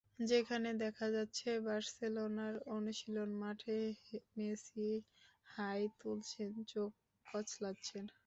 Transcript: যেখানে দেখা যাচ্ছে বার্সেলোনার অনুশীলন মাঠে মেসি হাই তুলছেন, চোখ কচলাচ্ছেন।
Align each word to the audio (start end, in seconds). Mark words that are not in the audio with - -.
যেখানে 0.25 0.69
দেখা 0.83 1.07
যাচ্ছে 1.15 1.49
বার্সেলোনার 1.65 2.55
অনুশীলন 2.71 3.29
মাঠে 3.41 3.77
মেসি 4.35 4.89
হাই 5.47 5.81
তুলছেন, 5.99 6.51
চোখ 6.71 6.91
কচলাচ্ছেন। 7.25 8.05